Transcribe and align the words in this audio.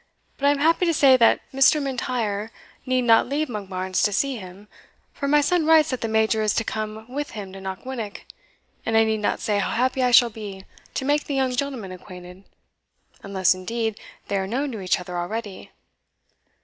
But 0.39 0.47
I 0.47 0.49
am 0.49 0.57
happy 0.57 0.87
to 0.87 0.95
say 0.95 1.15
that 1.15 1.41
Mr. 1.53 1.79
M'Intyre 1.79 2.49
need 2.87 3.03
not 3.03 3.27
leave 3.29 3.47
Monkbarns 3.49 4.01
to 4.01 4.11
see 4.11 4.37
him, 4.37 4.67
for 5.13 5.27
my 5.27 5.41
son 5.41 5.63
writes 5.67 5.91
that 5.91 6.01
the 6.01 6.07
Major 6.07 6.41
is 6.41 6.55
to 6.55 6.63
come 6.63 7.05
with 7.07 7.29
him 7.37 7.53
to 7.53 7.61
Knockwinnock, 7.61 8.21
and 8.83 8.97
I 8.97 9.03
need 9.03 9.19
not 9.19 9.41
say 9.41 9.59
how 9.59 9.69
happy 9.69 10.01
I 10.01 10.09
shall 10.09 10.31
be 10.31 10.65
to 10.95 11.05
make 11.05 11.25
the 11.25 11.35
young 11.35 11.55
gentlemen 11.55 11.91
acquainted, 11.91 12.45
unless, 13.21 13.53
indeed, 13.53 13.99
they 14.27 14.37
are 14.37 14.47
known 14.47 14.71
to 14.71 14.81
each 14.81 14.99
other 14.99 15.19
already." 15.19 15.69